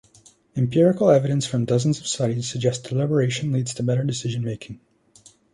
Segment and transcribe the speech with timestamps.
[0.55, 4.79] Empirical evidence from dozens of studies suggests deliberation leads to better decision making.